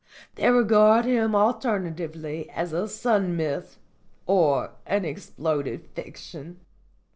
They 0.33 0.49
regard 0.49 1.05
him 1.05 1.35
alternatively 1.35 2.49
as 2.49 2.73
a 2.73 2.87
sun 2.87 3.37
myth 3.37 3.77
or 4.25 4.71
an 4.87 5.05
exploded 5.05 5.85
fiction." 5.93 6.59